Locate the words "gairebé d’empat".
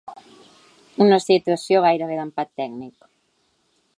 1.85-2.51